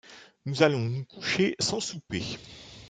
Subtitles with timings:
[0.47, 2.23] Nous allons nous coucher sans souper.